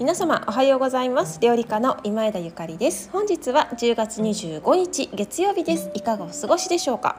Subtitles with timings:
[0.00, 1.38] 皆様おはようございます。
[1.40, 3.10] 料理家の今枝ゆかりです。
[3.12, 5.92] 本日は10月25日月曜日です。
[5.94, 7.16] いかがお過ごしでしょうか？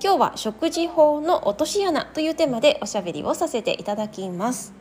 [0.00, 4.72] 今日は食事法の落とし穴というテーマでおしゃべりをさせていただきます。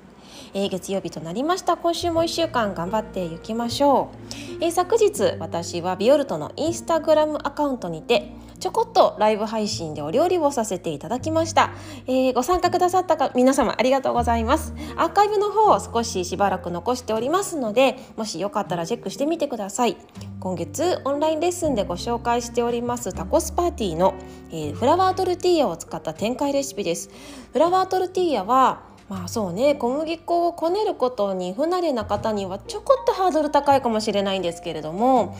[0.53, 1.77] えー、月曜日となりました。
[1.77, 4.11] 今週も1週間頑張っていきましょ
[4.59, 11.71] う、えー、昨日私はビオルトのインスタグラムアカウントにてちょこっとライブ配信でお料理をさせていただきました、
[12.05, 14.75] えー、ご参加くださったか皆様ありがとうございます。
[14.97, 19.97] アーカイブの方を少ししばらく残しておりますのでもしよかったらチェックしてみてください。
[20.39, 24.13] 今月オンラインレッスンでご紹介しておりますタコスパーティーの、
[24.51, 27.09] えー、フラワートルティーヤを使った展開レシピです。
[27.53, 35.35] フラワートルティーヤはまあそうね小麦粉をこねることに不慣れな方にはちょこっとハードル高いかもしれないんですけれども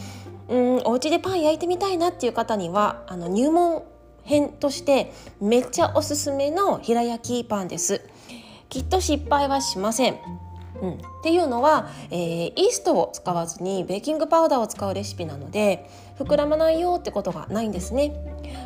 [0.50, 3.84] うんお家でパン焼いてみたいなっていう方にはあの入門
[4.23, 8.02] 編としてめっちゃおすすめの平焼きパンです。
[8.70, 10.16] きっと失敗はしません。
[10.81, 18.14] うん、っていうのは、えー、イーストを使わずにベーキングパウダーを使うレシピなので膨らまないよってことがないんですね。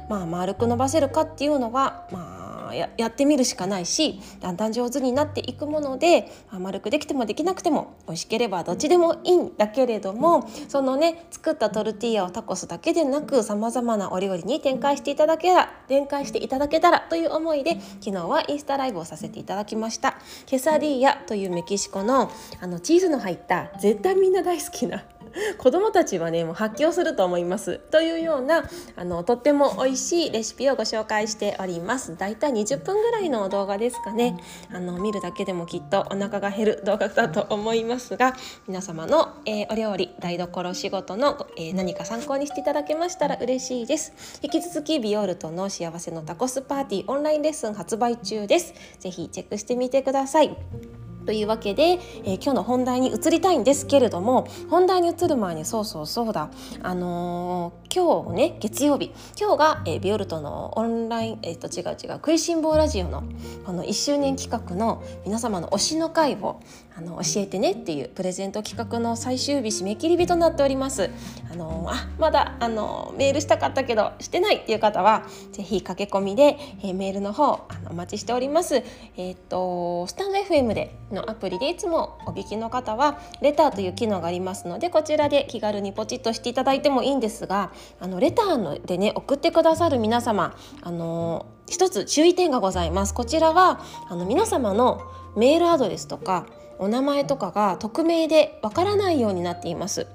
[0.10, 2.35] まあ丸く伸ばせるかっていうのはまあ
[2.74, 20.18] ややってみるしかないしだんだん上手になっていくもので丸くできてもできなくても美味しければどっちでもいいんだけれどもそのね作ったトルティーヤをタコスだけでなくさまざまなお料理に展開していただけたら展開していただけたらという思いで昨日はインスタライブをさせていただきました。
[20.46, 25.04] ケサディーヤというメキシコのあのチーズの入った絶対みんな大好きな
[25.58, 27.80] 子どもたちはねもう発狂すると思います。
[27.92, 32.18] というようなあのとっても美味しいレシピをご紹介しております。
[32.18, 34.38] だいたい20分ぐらいの動画ですかね。
[34.72, 38.36] あの見るだけでもきっとお腹が減る動画だと思いますが
[38.68, 44.14] 皆様の、えー、お料理台所仕事の、えー、何か参考にしていただけましたら嬉しいです。
[44.42, 48.74] 引き続きビオールとの幸せのタコスパーティーオンラインレッスン発売中です。
[49.00, 50.95] ぜひチェックしてみてください。
[51.26, 56.50] というわけで、えー、今日の本題に移りたいんですけれども本題に移る前にそうそうそうだ。
[56.82, 59.12] あのー、今日ね月曜日。
[59.40, 63.24] 今日が、えー、ビオルトのオンラインえっ、と違う違う食いしん坊ラジオの
[63.66, 66.62] この1周年企画の皆様の推しの会を
[66.98, 71.10] あの教えてねっていうプレゼント企画の最終日締め切り日となっております。
[71.52, 78.82] あのあまだあのメールしたかったけどしてないっていう方はぜひ駆け込みで、えメールの方あのお待ちしております。
[79.18, 93.14] えっ、とスタンド FM でのアプリでいつもお聞きの方はレターという機能がありますのでこちらで気軽にポチッとしていただいてもいいんですがあのレターのでね送ってくださる皆様あの一つ注意点がございます。
[93.14, 95.02] こちらはあの皆様の
[95.36, 96.46] メールアドレスとか
[96.80, 100.08] お名前とかが匿名でわからないようになっています。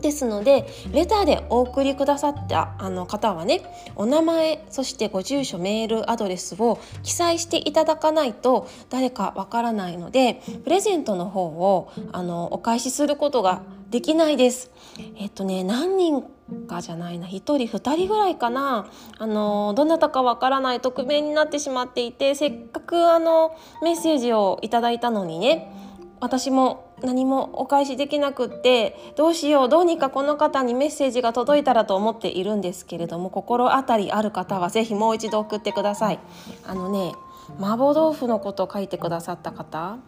[0.00, 3.60] ですのでレターでお送りくださったあの方はね
[3.96, 14.70] お名前そしてご住所メールアドレスを記載していただかないと誰かわからないのでプレゼントの方をあのお返しすることができないです。
[15.16, 16.24] えっとね何人
[16.66, 18.88] かじゃないな1人2人ぐらいかな
[19.18, 25.72] あのどなたかわからない匿名になってしまっていてせっかくあのメッセージをいただいたのにね
[26.20, 36.18] 私も何もお返しできなくってどうしようどうにかこの方にメッセージが届いたらと思っているんですけれども心当たりある方は是非もう一度送ってください。
[36.66, 37.14] あのね
[37.58, 39.98] 麻婆豆腐のことを書いてくださった方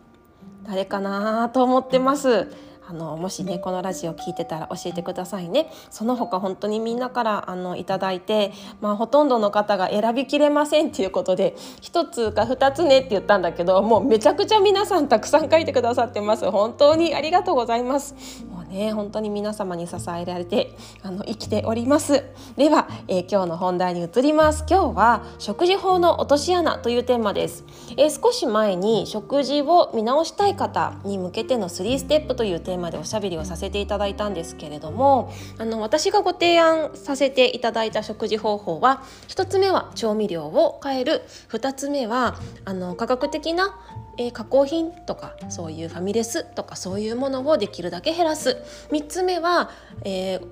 [0.64, 2.52] 誰かなと思ってます。
[2.88, 5.70] あのもしねこのラジオ聞いてたら教えてくださいね。
[5.90, 16.50] その他本当にみんなからあのいただいて、まあ、ほとんどの方が選びきれませんっていうことで1つか2つねって言ったんだけどもうめちゃくちゃ皆さんたくさん書いてくださってます。
[16.50, 18.44] 本当にありがとうございます。
[18.50, 20.74] もうね本当に皆様に支えられて
[21.04, 22.24] あの生きております。
[22.56, 24.64] では、えー、今日の本題に移ります。
[24.68, 27.64] 今日は食事法の落とし穴というテーマです、
[27.96, 41.22] えー、少し前に食事を見直したい方に向けての3ステップというテーマでおしゃべりをさせていただいたんですけれどもあの私がご提案させていただいた食事方法は1つ目は調味料を変える。
[41.50, 43.78] 2つ目はあの科学的な
[44.18, 48.62] えー、加工品とかそういうファミレスとかそういうものをできるだけ減らす。
[48.90, 49.70] 3つ目は、
[50.04, 50.42] えー、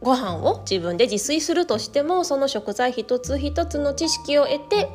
[0.00, 4.88] ご飯を自分で自炊するとしてもその食材一つ一つの知識を得て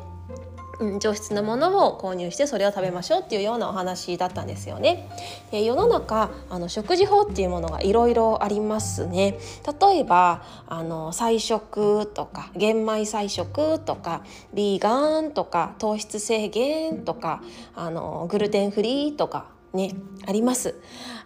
[0.80, 5.08] うん、上質なものを購入してそれを食べましょうっていうようなお話だったんですよね。
[5.52, 9.38] え世の中あの食事法っていうものがいろいろありますね。
[9.80, 14.22] 例えばあの菜食とか玄米菜食とか
[14.54, 17.42] ビーガンとか糖質制限とか
[17.74, 19.94] あのグルテンフリーとかね
[20.26, 20.74] あります。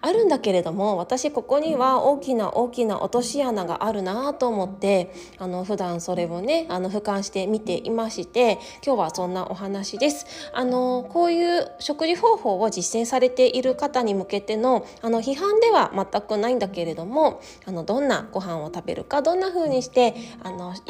[0.00, 10.26] あるんだけれども私ここには大きな大きな落とし穴があるなと思ってあの普段それをねあの俯瞰して見ていまして今日はそんなお話です。
[10.52, 20.82] あのこういう食事方法を実践されている方に向けてのあの批判では全くないんだけれどもあのどんなご飯を食べるかどんな風にしてあの生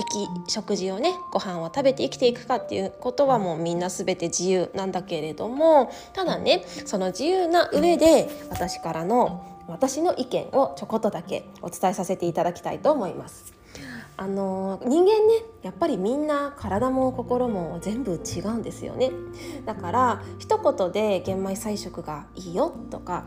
[0.47, 13.55] き食事をねご飯を食べて生きていくかっていうことはもうみんな全て自由なんだけれどもただねその自由な上で私からの私の意見をちょこっとだけお伝えさせていただきたいと思います。
[14.19, 19.11] あの人間ねやっぱりみんな体も心も全部違うんですよね
[19.67, 23.25] だから一言で玄米菜食がいいよとか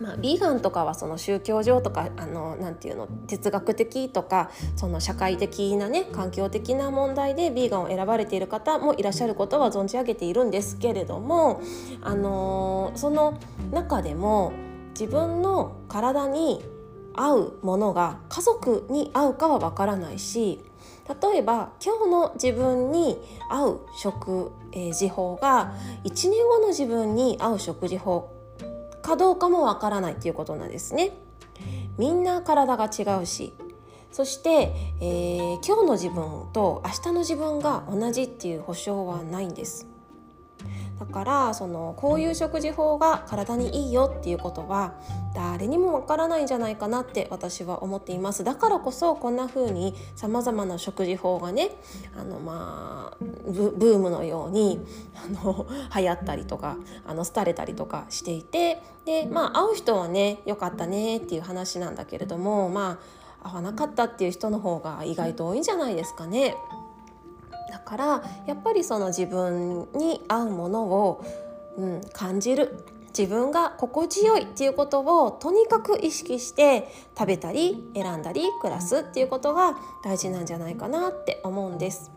[0.00, 11.60] まあ、ビーガンとかはその宗教上とかあのなていうの哲学的とかその社会的なね環境的な問題でビーガンを選ばれている方もいらっしゃることは存じ上げているんですけれども、
[12.00, 13.38] あのその
[13.70, 14.52] 中でも
[14.98, 16.62] 自分の体に
[17.14, 20.60] 合うものが家族に合うかはわからないし
[21.22, 23.18] 例えば今日の自分に
[23.48, 24.52] 合う食
[24.92, 25.74] 事法が
[26.04, 28.39] 1年後の自分に合う食事法
[29.02, 31.12] かどうかもわからないっていうことなんですね。
[31.98, 33.52] みんな体が違うし
[34.10, 39.86] そして、えー、今日の自分と明日の自分が同じっていう保証はないんです。
[41.00, 44.92] だからそのこういう食事法が体にいいよっていうことは
[45.34, 51.70] 誰にもわからないんじゃないかなって私は思っていますだからこそこんな風にさまざまな食事法がね
[52.14, 54.78] あのまあブームのように
[55.16, 55.66] あの
[55.96, 56.76] 流行ったりとか
[57.06, 62.98] あの廃れたりとかしていてでまあ会う人はね良かったねっていう話なんだけれどもま
[63.42, 66.56] あ会わなかったっていう人の方が意外と多いんじゃないですかね。
[67.70, 71.24] だからやっぱりその自分に合うものを、
[71.76, 72.84] うん、感じる
[73.16, 76.88] 自分が心地よいっていうことをとにかく意識して
[77.18, 82.10] 食べたり選んだり暮らすっていうことが大事なんじゃないかなって思うんです。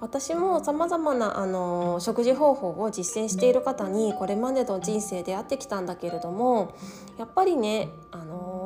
[0.00, 6.74] 私もさまざまなあの食事方法を実践している方にこれまでの人生で会ってきたんだけれども
[7.18, 8.59] やっぱりねあの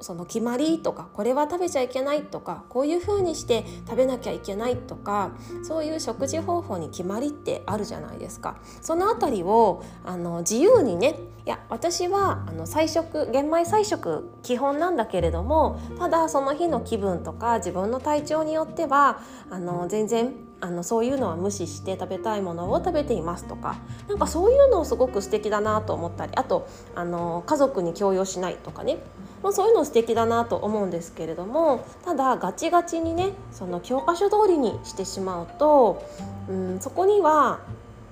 [0.00, 5.32] その決まりとかこれは食べちゃいけないとかこういうふうにして食べなきゃいけないとか
[5.62, 8.56] そういう食事方法に決まりってあるじゃないですか。
[8.80, 23.76] そのあたりをあの自由にねいや私はあの菜食玄米菜食基本なんだけれどもただその日の気分とか自分の体調によってはあの全然あのそういうのは無視して食べたいものを食べていますとか
[24.08, 28.98] なんかそういうのをすごく素敵だなと思ったりあとあの家族に強要しないとかね
[29.46, 36.02] まあ、そういうの素敵だなと思うんですけれどもただガチガチにねその教科書通りにしてしまうと、
[36.48, 37.60] うん、そこには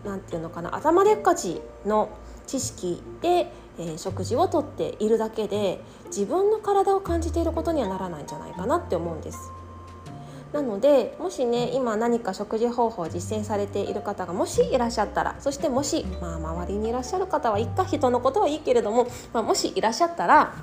[0.05, 2.09] 何て言うのかな頭でっかちの
[2.47, 3.51] 知識で、
[3.81, 9.51] えー、食事をとっているだけで自分の体を感じていることにはならないんじゃないかなって思うんです。
[10.53, 20.55] なのでもしね今何か食事方法を実践されている方がもしいらっしゃったらそしてもし、まあ、周りにいらっしゃる方はいっか人のことはいいけれども、まあ、もしいらっしゃったら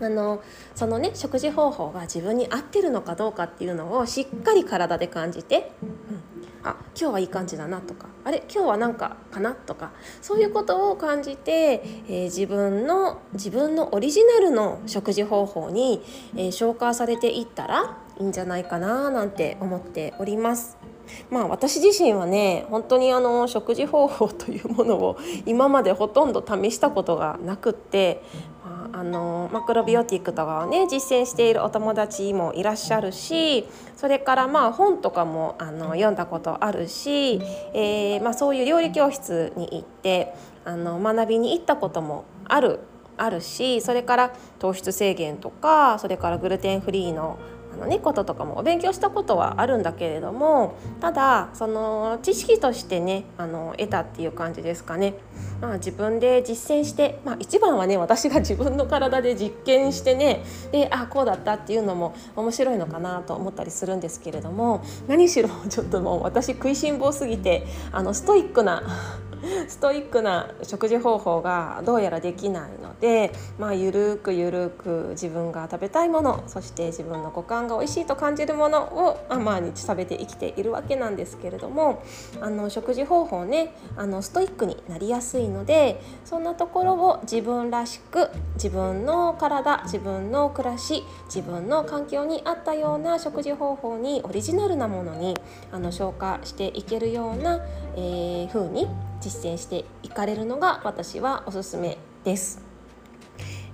[0.00, 0.42] あの
[0.74, 5.90] そのね食事方法が自分に合ってるのかどうかっていうのをしっかり体で感じて、うん、
[6.62, 16.02] あ今日はいい感じだなとかあれ今日はなんかかなとかそういうことを感じて、えー、自分の自分のオリジナルの食事方法に、
[16.34, 20.78] えー、消化されていったらいいんじゃないかななんて思っております。
[21.30, 28.22] まあ私自身はね本当にあの食事方法というものを今までほとんど試したことがなくって、
[28.92, 33.66] あのマクロビオティックとかをね実践しているお友達もいらっしゃるし
[33.96, 37.40] それからまあ本とかもあの読んだことあるし、
[37.74, 42.80] えーまあ、そういう料理教室に行ってあの学びに行ったこともある
[43.16, 47.38] あるしそれから糖質制限とかそれからグルテンフリーの
[47.72, 55.14] あの、ね、こととかも勉強したことはあるんだけれどもただその知識としてねあの得たっていう感じですかね。
[55.60, 68.82] まあ、自分で実践して、まあ、一番はね私が自分の体で実験してねであこうだったっていうのも面白いのかなと思ったりするんですけれども何しろちょっともう私食いしん坊すぎてあのストイックな
[69.68, 82.02] ストイックな食事方法がどうやらできないので、まあ、ゆるくゆるく自分が食べたいものそして自分の五感が美味しいと感じるものを、あ、毎日食べて生きているわけなんですけれども
[82.40, 95.36] あの食事方法ねあのストイックになりやすいのでそんなところを自分らしく自分の体自分の暮らし自分の環境に合ったような食事方法にオリジナルなものに
[95.72, 97.60] あの消化していけるような、
[97.96, 98.86] えー、風に
[99.20, 102.69] 実践していかれるのが私はおすすめです。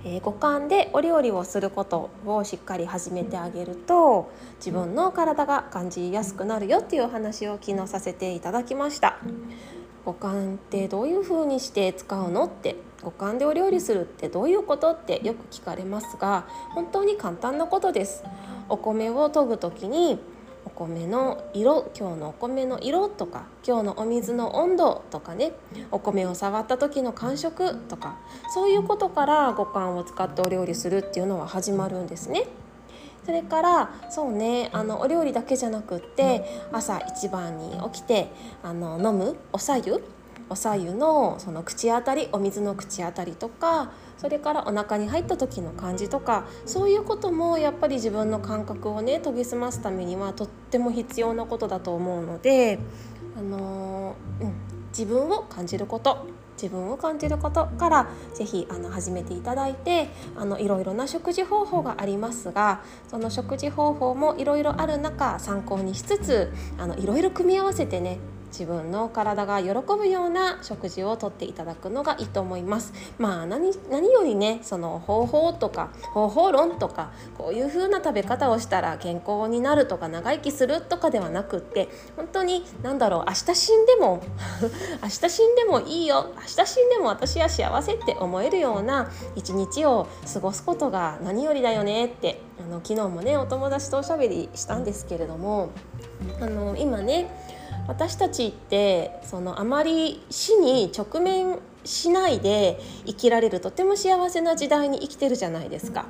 [0.03, 9.17] えー、五感でお料理をすることをしっかり始めてあげると自分の体が感じやすくなるよっていうお話を昨日させていただきました。
[10.05, 18.23] 五感ってどういう風にして使うのって五感でお料理するってどういうことってよく聞かれますが本当に簡単なことです。
[18.69, 20.19] お米を研ぐ時に
[20.77, 25.53] 米の色今日のお米の色とか今日のお水の温度とかね
[25.91, 28.19] お米を触った時の感触とか
[28.53, 32.45] そういうことから五感を使ってお料理するっていうのは始まるんですね。
[33.25, 38.29] それからそうねあのお料理だけじゃなくって朝一番に起きて
[38.63, 40.01] あの飲むおさゆ
[40.49, 52.79] おさゆのその口当たりお水の口当たりとかそれからお腹に入った時の感じとかそういうこともやっぱり自分の感覚をね研ぎ澄ますためにはとっても必要なことだと思うので、
[53.37, 54.53] あのー、うん、
[54.89, 56.27] 自分を感じること
[56.57, 68.17] 自分を感じることから是非あの始めていただいてあのいろいろな食事方法がありますがその食事方法もいろいろある中参考にしつつあのいろいろ組み合わせてね
[68.57, 72.91] 自分の体が喜ぶような食事をとっていただくのがいいと思います。
[73.19, 84.23] まあ何よりねその方法とか方法論とかこういう風な食べ方をしたら健康になるとか長生きするとかではなくって本当に何だろう明日死んでも
[85.03, 95.69] 明日死んでもいいよ明日死んでも私は幸せって思えるような一日を過ごすことが何よりだよねってあの昨日もねお友達とおしゃべりしたんですけれども
[96.41, 97.29] あの今ね
[97.87, 106.05] 私たちってそのあまり死に直面しないで生きられるとても幸せな時代に生きてるじゃないですか。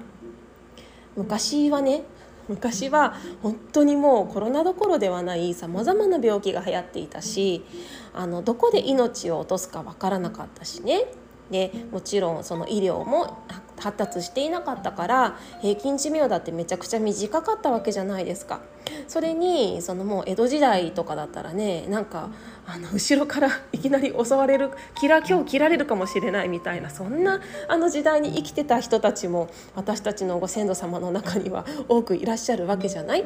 [1.15, 2.03] 昔はね
[2.47, 7.65] 昔は本当にもうコロナどころではないさまざまな病気が流行っていたし
[8.13, 11.05] あのどこで命を落とすか分からなかったしね
[11.51, 13.43] でもちろんその医療も
[13.79, 18.59] 発達していなかったから平均寿命だってめちゃくちゃ短かったわけじゃないですか。
[19.07, 22.29] それにそのもう江戸時代とかだったらねなんか
[22.65, 33.23] あの後ろから いきなり襲われる切ら今日切られるかもしれないみたいなそんなあの時代に生きてた人たちも私たちのご先祖様の中には 多くいらっしゃるわけじゃない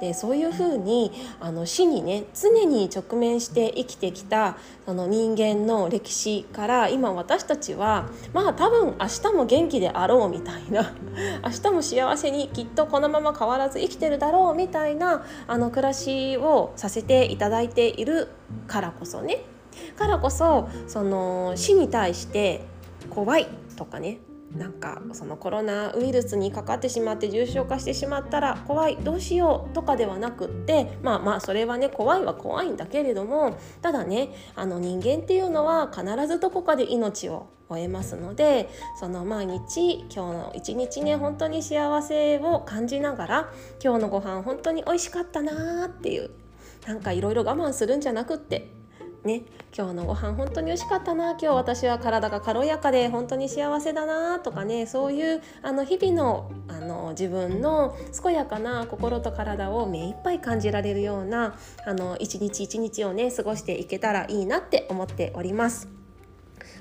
[0.00, 4.56] でそういうふうにあの死にね常に直面して生きてきた
[4.86, 10.92] その人間の歴史から今私たちはまあ多分明日も元気であろうみたいな。
[11.44, 18.28] 明日も幸せにきっとこのまま変わらず生きてるだろうみたいなあの暮らしをさせていただいている
[18.66, 19.44] からこそね。
[19.96, 22.64] からこそその死に対して
[23.10, 24.18] 怖いとかね。
[24.56, 38.68] なんかそのコロナウイルスにかかってしまって重症化してしまったら怖いどうしようとかではなくってまあまあそれはね怖いは怖いんだけれどもただねあの人間っていうのは必ずどこかで命を終えますので
[39.00, 46.30] その毎日今日の一日ね本当に幸せを感じながら今日のご飯本当に美味しかったなーっていう
[46.86, 48.70] なんかいろいろ我慢するんじゃなくって
[49.24, 49.42] ね
[49.76, 65.93] 今日のご飯本当に美味しかったな今日私は体が軽やかで本当に幸せだなとかねそういうあの日々のあの自分の健やかな心と体を目いっぱい感じられるようなあの一日一日をね過ごしていけたらいいなって思っております。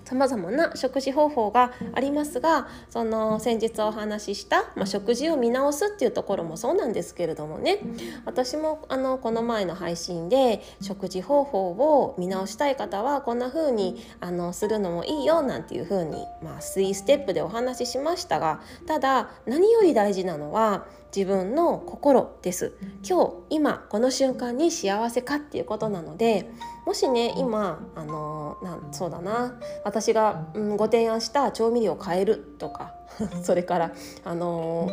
[0.06, 7.80] さまざまな食事方法がありますがその先日お話しした、まあ、食事を見直すっていうところもそうなんですけれどもね。
[8.26, 22.74] 私もあのこの前の配信で食事方法を見直したい方はこんな風にあにするのもいいよなんていう風にまあ3ステップでお話ししましたがただ何より大事なのは自分の心です。
[23.08, 26.50] 今日今この瞬間に幸せかっていうことなので
[26.88, 29.53] もしね今あのなんそうだな。
[29.84, 32.96] 私が、うん、ご提案した調味料を変えるとか
[33.43, 33.91] それから
[34.24, 34.89] あの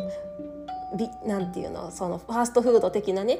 [1.25, 3.39] なんていうのそのファーストフード的なね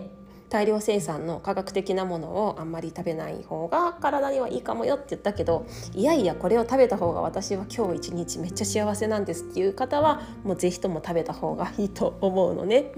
[0.51, 12.91] 大量生産の科学的なものをあんまり食べない方が体にはいいかもよって言ったけどいやいやこれを食べた方が私は今日一日めっちゃ幸せなんですっていう方はもう是非とも食べた方がいいと思うのね。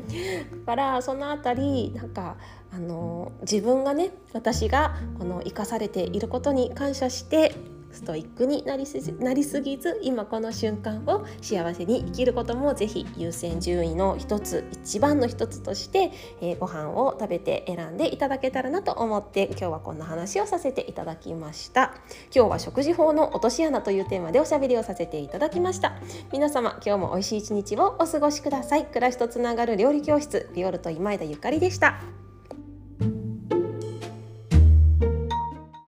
[0.65, 2.37] だからその辺りなんか
[2.71, 7.55] あの自分がね私がこの生かされていることに感謝して
[7.93, 21.93] ストイックになりすなりすぎず今この瞬間を幸せに生きることもぜひ優先順位の一つ一番の一つとして、えー、ご飯を食べて選んでいただけたらなと思って今日はこんな話をさせていただきました。
[22.35, 25.93] 今日は食事法の落とし穴というテーマでおしゃべりをさせていただきました。
[26.31, 28.85] 皆様今日も美味しい一日をお過ごしください。
[28.85, 32.01] 暮らしとつながる料理教室ビオルト今枝ゆかりでした。